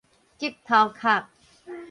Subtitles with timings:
[0.39, 1.27] 激頭殼